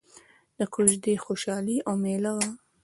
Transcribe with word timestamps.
د 0.59 0.59
کوژدې 0.73 1.13
خوشحالي 1.25 1.77
او 1.87 1.93
ميله 2.03 2.31
وه. 2.37 2.47